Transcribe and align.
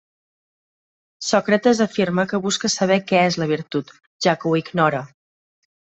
Sòcrates 1.27 1.83
afirma 1.87 2.27
que 2.33 2.41
busca 2.47 2.73
saber 2.79 2.99
què 3.13 3.23
és 3.29 3.39
la 3.43 3.49
virtut, 3.55 3.97
ja 4.29 4.39
que 4.43 4.53
ho 4.55 4.59
ignora. 4.65 5.05